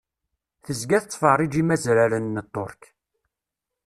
[0.63, 2.83] Tezga tettferrij imazraren n Tterk.